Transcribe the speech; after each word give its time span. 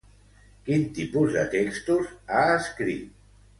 Quin 0.69 0.85
tipus 0.99 1.35
de 1.37 1.45
textos 1.53 2.11
ha 2.39 2.43
escrit? 2.57 3.15